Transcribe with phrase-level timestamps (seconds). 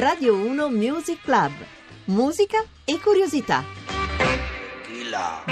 [0.00, 1.52] Radio 1 Music Club.
[2.04, 3.62] Musica e curiosità.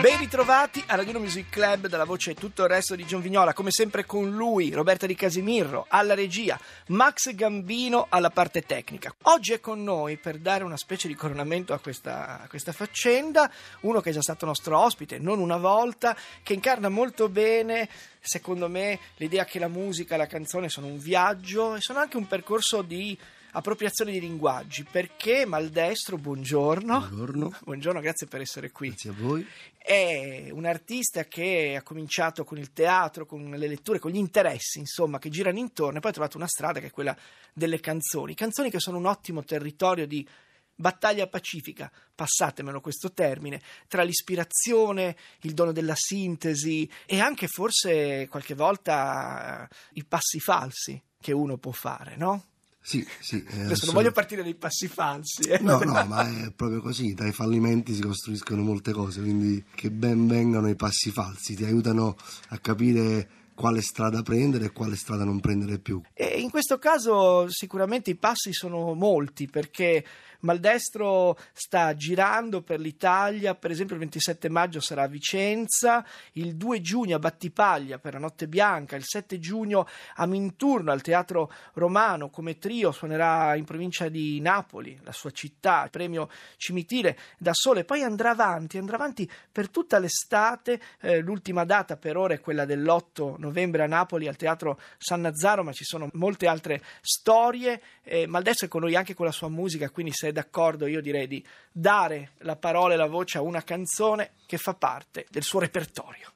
[0.01, 3.53] Ben ritrovati a Radio 1 Music Club dalla voce tutto il resto di Gian Vignola,
[3.53, 9.15] come sempre con lui, Roberta Di Casimirro, alla regia, Max Gambino alla parte tecnica.
[9.25, 13.53] Oggi è con noi per dare una specie di coronamento a questa, a questa faccenda,
[13.81, 17.87] uno che è già stato nostro ospite, non una volta, che incarna molto bene
[18.21, 22.17] secondo me l'idea che la musica e la canzone sono un viaggio e sono anche
[22.17, 23.17] un percorso di
[23.59, 26.99] appropriazione di linguaggi perché Maldestro, buongiorno.
[26.99, 27.59] Buongiorno.
[27.65, 28.89] Buongiorno, grazie per essere qui.
[28.89, 29.47] Grazie a voi.
[29.77, 34.79] È un artista che ha cominciato con il teatro, con le letture, con gli interessi,
[34.79, 37.17] insomma, che girano intorno e poi ha trovato una strada che è quella
[37.53, 38.35] delle canzoni.
[38.35, 40.27] Canzoni che sono un ottimo territorio di
[40.75, 48.55] battaglia pacifica, passatemelo questo termine, tra l'ispirazione, il dono della sintesi e anche forse qualche
[48.55, 52.45] volta i passi falsi che uno può fare, no?
[52.89, 53.45] Sì, sì.
[53.47, 55.43] eh, Adesso non voglio partire dai passi falsi.
[55.43, 55.59] Eh.
[55.61, 57.13] No, no, ma è proprio così.
[57.13, 62.17] Dai fallimenti si costruiscono molte cose, quindi che ben vengano i passi falsi, ti aiutano
[62.49, 66.01] a capire quale strada prendere e quale strada non prendere più.
[66.15, 70.03] E in questo caso sicuramente i passi sono molti perché
[70.41, 76.81] Maldestro sta girando per l'Italia, per esempio il 27 maggio sarà a Vicenza, il 2
[76.81, 82.31] giugno a Battipaglia per la Notte Bianca, il 7 giugno a Minturno al Teatro Romano.
[82.31, 87.85] Come trio suonerà in provincia di Napoli, la sua città, il premio Cimitile da sole,
[87.85, 92.65] poi andrà avanti, andrà avanti per tutta l'estate, eh, l'ultima data per ora è quella
[92.65, 98.27] dell'8 novembre a Napoli al Teatro San Nazzaro, ma ci sono molte altre storie, eh,
[98.27, 101.27] Maldestro è con noi anche con la sua musica, quindi se è d'accordo io direi
[101.27, 105.61] di dare la parola e la voce a una canzone che fa parte del suo
[105.61, 106.33] repertorio.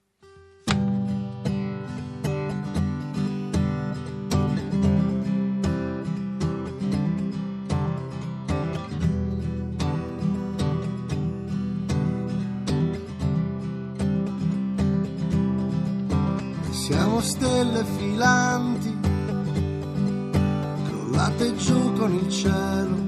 [16.70, 18.98] Siamo stelle filanti,
[20.88, 23.01] crollate giù con il cielo,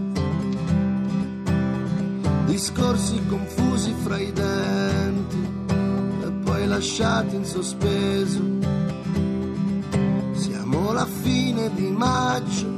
[2.54, 5.48] discorsi confusi fra i denti
[6.22, 8.40] e poi lasciati in sospeso.
[10.34, 12.68] Siamo la fine di maggio,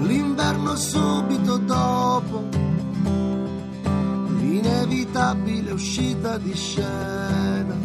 [0.00, 2.48] l'inverno subito dopo,
[4.38, 7.76] l'inevitabile uscita di scena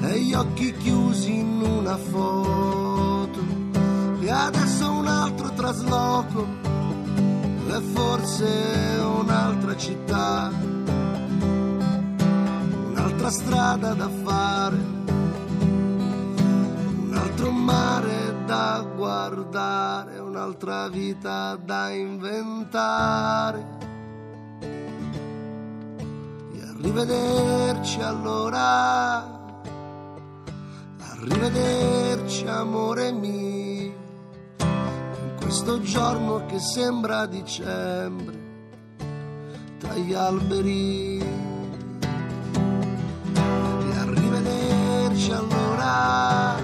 [0.00, 3.38] e gli occhi chiusi in una foto
[4.18, 6.65] e adesso un altro trasloco
[7.76, 8.46] e forse
[9.02, 10.50] un'altra città
[12.88, 14.76] un'altra strada da fare
[17.04, 23.74] un altro mare da guardare un'altra vita da inventare.
[26.54, 29.34] E arrivederci allora
[31.18, 33.65] Arrivederci amore mio,
[35.46, 38.36] questo giorno che sembra dicembre,
[39.78, 41.18] tra gli alberi.
[43.30, 46.56] E arrivederci allora,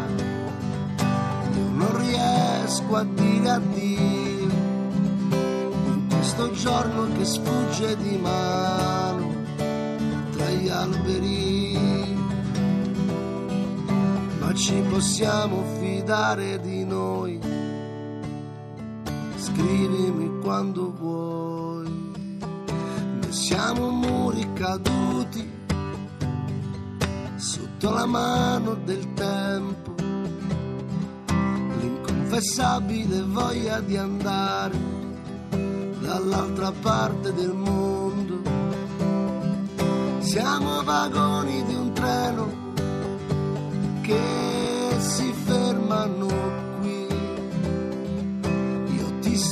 [1.55, 4.51] io non riesco a dire addio,
[5.31, 9.33] in questo giorno che sfugge di mano,
[10.33, 12.11] tra gli alberi
[14.55, 17.52] ci possiamo fidare di noi.
[19.43, 21.91] Scrivimi quando vuoi.
[23.21, 25.51] Noi siamo muri caduti
[27.35, 29.95] sotto la mano del tempo.
[31.81, 34.79] L'inconfessabile voglia di andare
[35.99, 38.43] dall'altra parte del mondo.
[40.21, 42.47] Siamo vagoni di un treno
[44.03, 44.62] che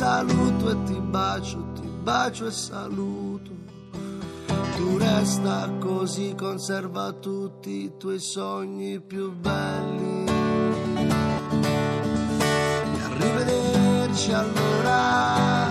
[0.00, 3.50] saluto e ti bacio, ti bacio e saluto.
[4.75, 10.25] Tu resta così, conserva tutti i tuoi sogni più belli.
[12.94, 15.67] E arrivederci allora.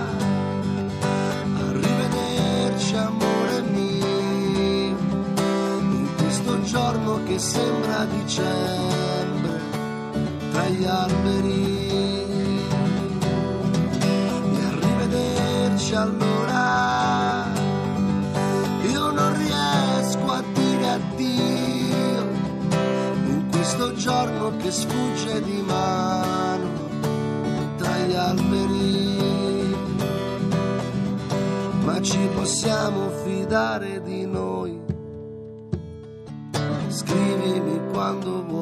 [1.66, 4.06] Arrivederci amore mio.
[5.80, 9.60] In questo giorno che sembra dicembre
[10.52, 11.79] tra gli alberi.
[24.70, 26.68] che sfugge di mano
[27.76, 29.74] tra gli alberi,
[31.82, 34.80] ma ci possiamo fidare di noi.
[36.86, 38.59] Scrivimi quando vuoi.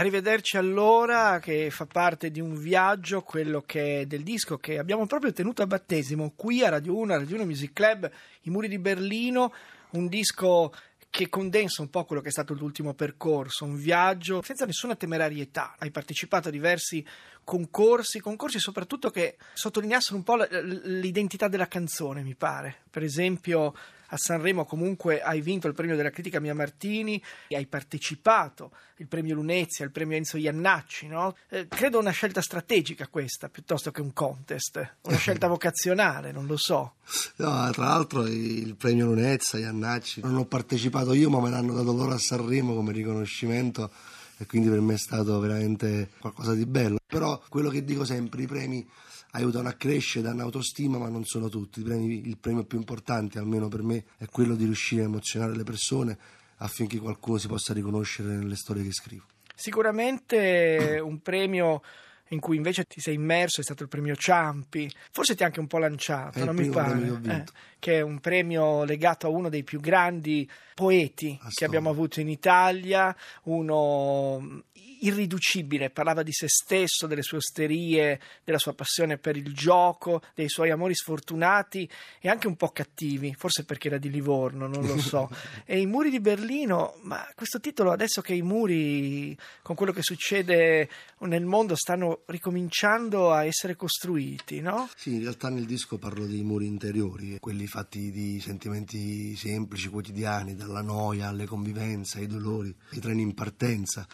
[0.00, 5.04] Arrivederci allora, che fa parte di un viaggio, quello che è del disco che abbiamo
[5.04, 8.10] proprio tenuto a battesimo qui a Radio 1, a Radio 1 Music Club,
[8.40, 9.52] I Muri di Berlino,
[9.90, 10.72] un disco
[11.10, 15.74] che condensa un po' quello che è stato l'ultimo percorso, un viaggio senza nessuna temerarietà.
[15.78, 17.04] Hai partecipato a diversi
[17.44, 22.84] concorsi, concorsi soprattutto che sottolineassero un po' l'identità della canzone, mi pare.
[22.88, 23.74] Per esempio
[24.10, 29.06] a Sanremo comunque hai vinto il premio della critica Mia Martini e hai partecipato il
[29.06, 31.34] premio Lunezia, il premio Enzo Iannacci, no?
[31.48, 36.56] eh, credo una scelta strategica questa piuttosto che un contest, una scelta vocazionale, non lo
[36.56, 36.94] so.
[37.36, 41.92] No, tra l'altro il premio Lunezia, Iannacci, non ho partecipato io ma me l'hanno dato
[41.92, 43.90] loro a Sanremo come riconoscimento
[44.36, 46.98] e quindi per me è stato veramente qualcosa di bello.
[47.06, 48.86] Però quello che dico sempre, i premi
[49.32, 51.80] aiutano a crescere, danno autostima, ma non sono tutti.
[51.80, 56.18] Il premio più importante, almeno per me, è quello di riuscire a emozionare le persone
[56.58, 59.24] affinché qualcuno si possa riconoscere nelle storie che scrivo.
[59.54, 61.82] Sicuramente un premio
[62.30, 65.58] in cui invece ti sei immerso è stato il premio Ciampi, forse ti ha anche
[65.58, 67.44] un po' lanciato, non mi pare, eh,
[67.78, 72.28] che è un premio legato a uno dei più grandi poeti che abbiamo avuto in
[72.28, 74.62] Italia, uno
[75.00, 80.48] irriducibile, parlava di se stesso, delle sue osterie, della sua passione per il gioco, dei
[80.48, 81.88] suoi amori sfortunati
[82.20, 85.30] e anche un po' cattivi, forse perché era di Livorno, non lo so.
[85.64, 90.02] e i muri di Berlino, ma questo titolo adesso che i muri, con quello che
[90.02, 90.88] succede
[91.20, 94.88] nel mondo, stanno ricominciando a essere costruiti, no?
[94.96, 100.54] Sì, in realtà nel disco parlo dei muri interiori, quelli fatti di sentimenti semplici, quotidiani,
[100.54, 104.06] dalla noia alle convivenze, ai dolori, ai treni in partenza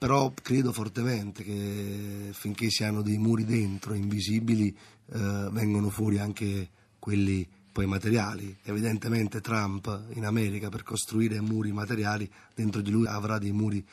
[0.00, 6.70] però credo fortemente che finché si hanno dei muri dentro invisibili eh, vengono fuori anche
[6.98, 8.56] quelli poi materiali.
[8.62, 13.86] Evidentemente Trump in America per costruire muri materiali dentro di lui avrà dei muri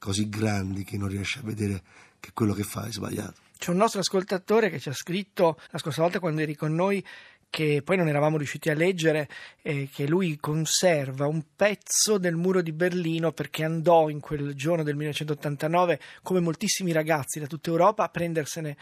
[0.00, 1.80] così grandi che non riesce a vedere
[2.18, 3.40] che quello che fa è sbagliato.
[3.56, 7.00] C'è un nostro ascoltatore che ci ha scritto la scorsa volta quando eri con noi
[7.52, 9.28] che poi non eravamo riusciti a leggere,
[9.60, 14.82] eh, che lui conserva un pezzo del muro di Berlino perché andò in quel giorno
[14.82, 18.74] del 1989, come moltissimi ragazzi da tutta Europa, a prendersene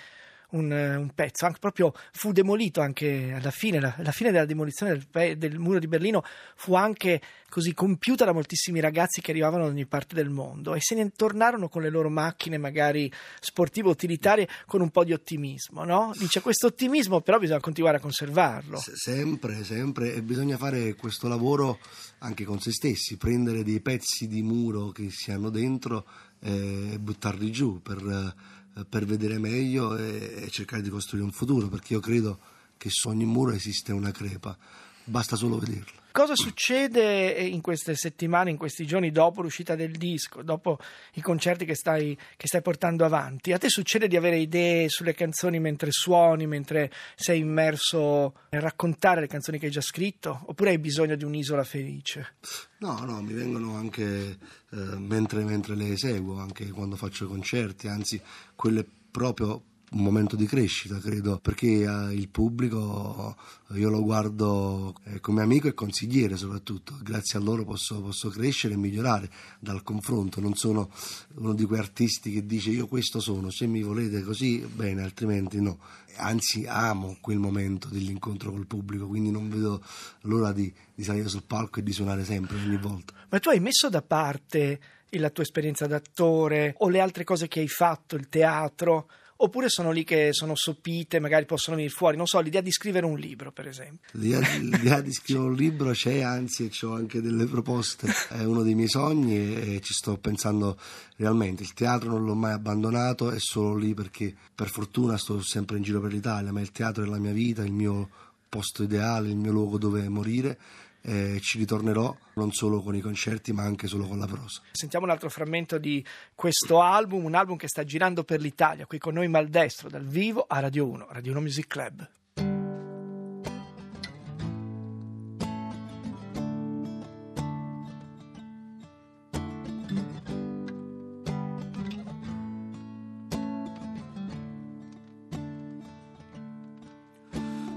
[0.51, 5.01] un, un, pezzo, anche proprio fu demolito anche alla fine, la, la fine della demolizione
[5.11, 6.25] del, del, muro di Berlino
[6.55, 10.81] fu anche così compiuta da moltissimi ragazzi che arrivavano da ogni parte del mondo e
[10.81, 13.11] se ne tornarono con le loro macchine magari
[13.41, 16.13] sportive utilitarie con un po' di ottimismo, no?
[16.17, 18.79] Dice questo ottimismo però bisogna continuare a conservarlo.
[18.79, 21.79] S- sempre, sempre e bisogna fare questo lavoro
[22.19, 26.07] anche con se stessi, prendere dei pezzi di muro che si hanno dentro
[26.43, 31.69] e buttarli giù per eh, per vedere meglio e, e cercare di costruire un futuro,
[31.69, 32.39] perché io credo
[32.77, 34.57] che su ogni muro esiste una crepa,
[35.05, 36.00] basta solo vederla.
[36.13, 40.79] Cosa succede in queste settimane, in questi giorni dopo l'uscita del disco, dopo
[41.15, 43.53] i concerti che stai, che stai, portando avanti?
[43.53, 49.21] A te succede di avere idee sulle canzoni mentre suoni, mentre sei immerso nel raccontare
[49.21, 50.43] le canzoni che hai già scritto?
[50.47, 52.35] Oppure hai bisogno di un'isola felice?
[52.79, 54.39] No, no, mi vengono anche
[54.71, 58.21] eh, mentre, mentre le eseguo, anche quando faccio concerti, anzi
[58.57, 63.37] quelle proprio un momento di crescita, credo, perché eh, il pubblico
[63.73, 68.75] io lo guardo eh, come amico e consigliere soprattutto, grazie a loro posso, posso, crescere
[68.75, 70.91] e migliorare dal confronto, non sono
[71.37, 75.61] uno di quei artisti che dice io questo sono, se mi volete così bene, altrimenti
[75.61, 75.79] no,
[76.17, 79.83] anzi amo quel momento dell'incontro col pubblico, quindi non vedo
[80.23, 83.13] l'ora di, di salire sul palco e di suonare sempre ogni volta.
[83.29, 84.81] Ma tu hai messo da parte
[85.11, 89.09] la tua esperienza d'attore o le altre cose che hai fatto, il teatro?
[89.43, 93.07] Oppure sono lì che sono sopite, magari possono venire fuori, non so, l'idea di scrivere
[93.07, 94.09] un libro, per esempio.
[94.13, 98.75] L'idea, l'idea di scrivere un libro c'è, anzi, ho anche delle proposte, è uno dei
[98.75, 100.79] miei sogni e ci sto pensando
[101.17, 101.63] realmente.
[101.63, 105.83] Il teatro non l'ho mai abbandonato, è solo lì perché per fortuna sto sempre in
[105.83, 108.09] giro per l'Italia, ma il teatro è la mia vita, il mio
[108.49, 110.59] posto ideale, il mio luogo dove morire
[111.03, 114.61] e ci ritornerò non solo con i concerti ma anche solo con la prosa.
[114.73, 116.05] Sentiamo un altro frammento di
[116.35, 120.45] questo album, un album che sta girando per l'Italia, qui con noi Maldestro dal vivo
[120.49, 122.09] a Radio 1, Radio 1 Music Club.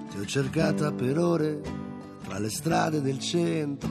[0.10, 1.93] Ti ho cercata per ore
[2.24, 3.90] tra le strade del centro,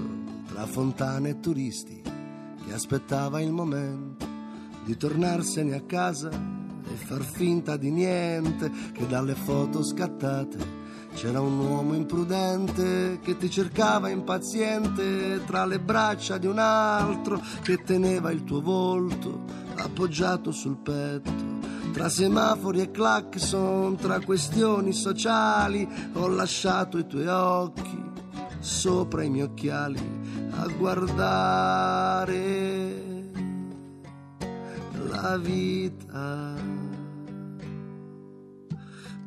[0.49, 4.27] tra fontane e turisti, che aspettava il momento
[4.85, 10.81] di tornarsene a casa e far finta di niente, che dalle foto scattate
[11.15, 17.83] c'era un uomo imprudente che ti cercava impaziente tra le braccia di un altro che
[17.83, 19.45] teneva il tuo volto
[19.77, 21.61] appoggiato sul petto.
[21.93, 28.02] Tra semafori e clacson, tra questioni sociali, ho lasciato i tuoi occhi
[28.63, 30.01] sopra i miei occhiali
[30.53, 32.01] a guardare
[35.11, 36.55] la vita.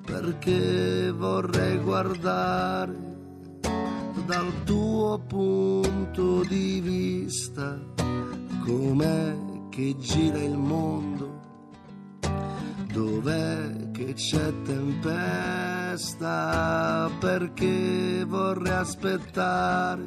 [0.05, 2.95] Perché vorrei guardare
[4.25, 7.79] dal tuo punto di vista
[8.63, 9.35] com'è
[9.69, 11.35] che gira il mondo
[12.95, 16.29] Dov'è che c'è tempesta?
[17.17, 20.03] Perché vorrei aspettare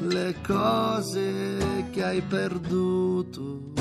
[0.00, 3.72] le cose che hai perduto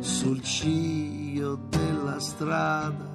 [0.00, 3.10] sul ciglio della strada,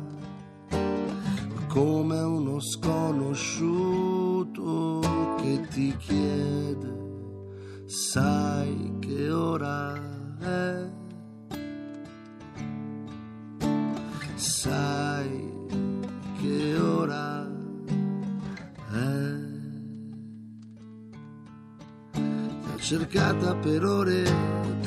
[1.68, 5.00] come uno sconosciuto
[5.40, 6.98] che ti chiede,
[7.86, 9.94] sai che ora
[10.40, 10.99] è?
[14.40, 15.52] Sai
[16.40, 17.46] che ora
[18.92, 19.48] è.
[22.14, 24.24] L'ho cercata per ore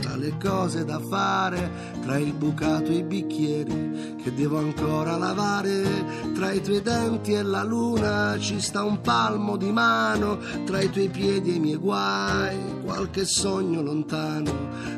[0.00, 6.32] tra le cose da fare, tra il bucato e i bicchieri che devo ancora lavare,
[6.34, 10.90] tra i tuoi denti e la luna ci sta un palmo di mano, tra i
[10.90, 14.52] tuoi piedi e i miei guai, qualche sogno lontano,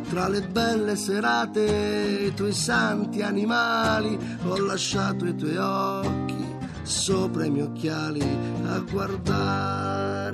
[0.09, 6.45] tra le belle serate i tuoi santi animali, ho lasciato i tuoi occhi
[6.83, 8.23] sopra i miei occhiali
[8.67, 10.33] a guardare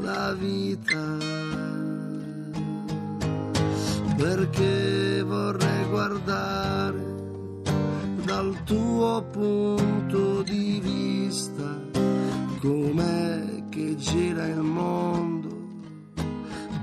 [0.00, 1.18] la vita.
[4.16, 7.18] Perché vorrei guardare
[8.24, 10.29] dal tuo punto
[14.00, 15.48] gira il mondo,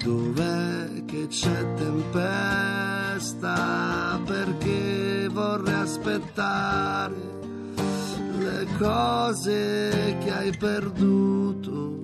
[0.04, 3.50] dov'è che c'è tempesta,
[4.24, 7.16] perché vorrei aspettare
[8.38, 12.04] le cose che hai perduto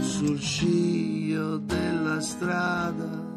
[0.00, 3.30] sul ciglio della strada?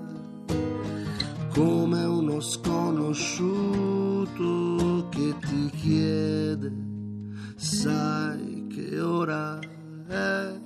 [1.50, 6.72] Come uno sconosciuto che ti chiede,
[7.56, 9.58] sai che ora
[10.08, 10.65] è,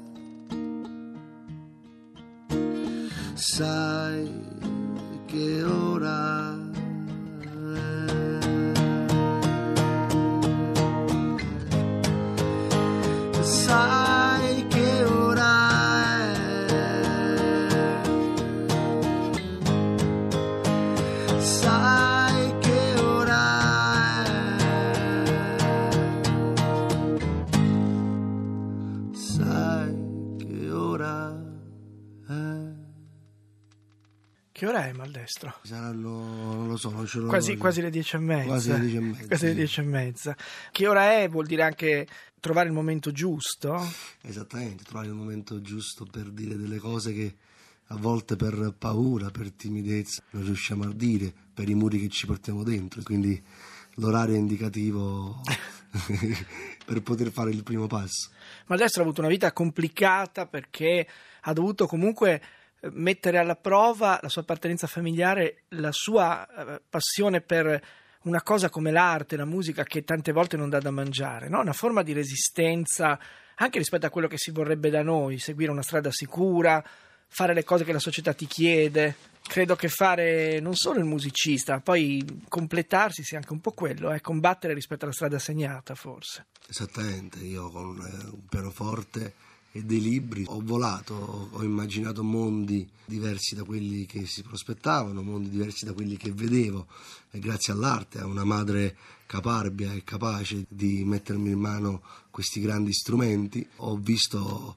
[3.39, 4.29] sai
[5.25, 6.48] che ora
[34.59, 35.53] Che ora è Maldestro?
[35.61, 36.09] Saranno,
[36.53, 38.45] non lo so, non ce l'ho Quasi, quasi le dieci e mezza.
[38.45, 39.55] Quasi le dieci e mezza, Quasi le sì.
[39.55, 40.37] dieci e mezza.
[40.69, 42.05] Che ora è vuol dire anche
[42.41, 43.81] trovare il momento giusto.
[44.21, 47.35] Esattamente, trovare il momento giusto per dire delle cose che
[47.85, 52.25] a volte per paura, per timidezza non riusciamo a dire, per i muri che ci
[52.25, 53.01] portiamo dentro.
[53.01, 53.41] Quindi
[53.93, 55.41] l'orario è indicativo
[56.85, 58.31] per poter fare il primo passo.
[58.65, 61.07] Maldestro ha avuto una vita complicata perché
[61.43, 62.41] ha dovuto comunque
[62.91, 67.81] mettere alla prova la sua appartenenza familiare, la sua eh, passione per
[68.24, 71.59] una cosa come l'arte, la musica che tante volte non dà da mangiare, no?
[71.59, 73.17] una forma di resistenza
[73.55, 76.83] anche rispetto a quello che si vorrebbe da noi, seguire una strada sicura,
[77.27, 79.15] fare le cose che la società ti chiede.
[79.41, 84.21] Credo che fare non solo il musicista, poi completarsi sia anche un po' quello, eh,
[84.21, 86.45] combattere rispetto alla strada segnata forse.
[86.67, 89.33] Esattamente, io con eh, un pianoforte
[89.71, 90.43] e dei libri.
[90.47, 96.17] Ho volato, ho immaginato mondi diversi da quelli che si prospettavano, mondi diversi da quelli
[96.17, 96.88] che vedevo
[97.31, 98.95] e grazie all'arte, a una madre
[99.25, 104.75] caparbia e capace di mettermi in mano questi grandi strumenti, ho visto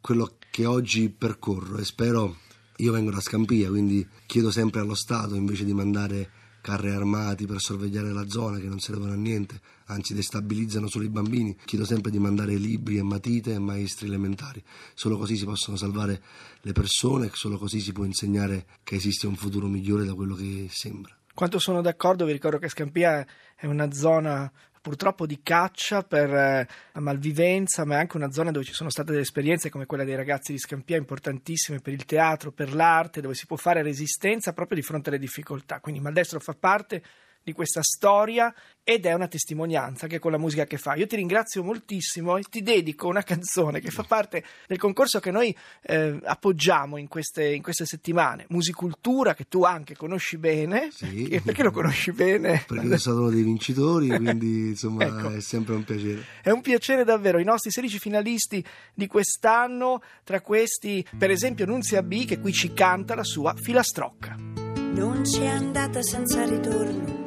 [0.00, 2.36] quello che oggi percorro e spero
[2.76, 6.30] io vengo da Scampia, quindi chiedo sempre allo Stato invece di mandare
[6.68, 11.08] carri armati per sorvegliare la zona che non servono a niente, anzi destabilizzano solo i
[11.08, 11.56] bambini.
[11.64, 14.62] Chiedo sempre di mandare libri e matite e maestri elementari.
[14.92, 16.20] Solo così si possono salvare
[16.60, 20.68] le persone, solo così si può insegnare che esiste un futuro migliore da quello che
[20.70, 21.16] sembra.
[21.32, 26.68] Quanto sono d'accordo, vi ricordo che Scampia è una zona purtroppo di caccia per eh,
[26.92, 30.04] la malvivenza, ma è anche una zona dove ci sono state delle esperienze come quella
[30.04, 34.52] dei ragazzi di Scampia importantissime per il teatro, per l'arte, dove si può fare resistenza
[34.52, 35.80] proprio di fronte alle difficoltà.
[35.80, 37.02] Quindi Maldestro fa parte
[37.42, 38.54] di questa storia
[38.88, 40.94] ed è una testimonianza che con la musica che fa.
[40.94, 45.30] Io ti ringrazio moltissimo e ti dedico una canzone che fa parte del concorso che
[45.30, 50.88] noi eh, appoggiamo in queste, in queste, settimane, Musicultura, che tu anche conosci bene.
[50.90, 51.38] Sì.
[51.44, 52.64] perché lo conosci bene?
[52.66, 55.32] Perché sono stato uno dei vincitori, quindi insomma ecco.
[55.32, 56.24] è sempre un piacere.
[56.40, 57.38] È un piacere davvero.
[57.38, 58.64] I nostri 16 finalisti
[58.94, 64.34] di quest'anno, tra questi per esempio Nunzia B, che qui ci canta la sua filastrocca.
[64.34, 67.17] Non c'è andata senza ritorno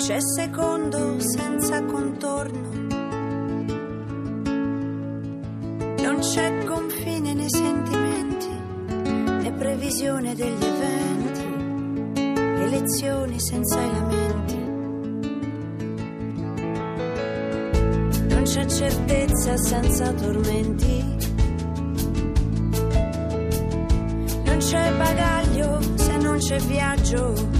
[0.00, 2.70] c'è secondo senza contorno.
[6.00, 8.48] Non c'è confine nei sentimenti,
[9.42, 12.22] né previsione degli eventi,
[12.62, 14.58] elezioni senza i lamenti.
[18.34, 21.04] Non c'è certezza senza tormenti.
[24.44, 27.59] Non c'è bagaglio se non c'è viaggio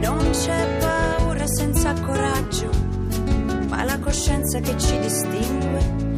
[0.00, 2.70] non c'è paura senza coraggio,
[3.68, 6.08] ma la coscienza che ci distingue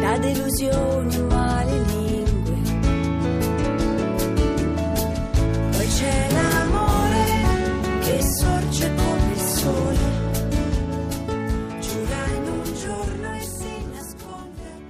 [0.00, 1.84] da delusioni male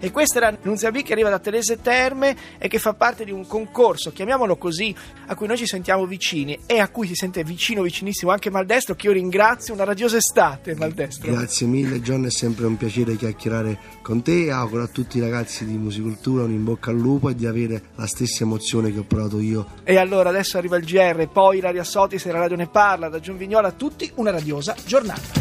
[0.09, 3.31] E questa era Nunzia B che arriva da Telese Terme e che fa parte di
[3.31, 4.95] un concorso, chiamiamolo così,
[5.27, 8.95] a cui noi ci sentiamo vicini e a cui si sente vicino, vicinissimo anche Maldestro,
[8.95, 9.75] che io ringrazio.
[9.75, 11.31] Una radiosa estate, Maldestro.
[11.31, 14.51] Grazie mille, John, è sempre un piacere chiacchierare con te.
[14.51, 17.83] Auguro a tutti i ragazzi di Musicultura un in bocca al lupo e di avere
[17.97, 19.67] la stessa emozione che ho provato io.
[19.85, 23.11] E allora adesso arriva il GR, poi Radio Sotis e la radio ne parla.
[23.11, 25.37] Da John Vignola a tutti una radiosa giornata.